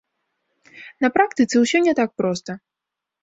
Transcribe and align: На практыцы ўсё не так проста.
На 1.03 1.09
практыцы 1.17 1.55
ўсё 1.63 1.77
не 1.87 1.93
так 1.99 2.09
проста. 2.21 2.51